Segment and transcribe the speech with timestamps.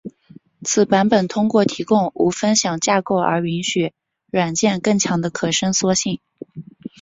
[0.63, 3.93] 此版本通过提供无分享架构而允许
[4.31, 6.19] 软件更强的可伸缩性。